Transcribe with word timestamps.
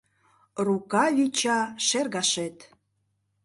Рука-вича 0.65 1.57
шергашет. 1.87 2.57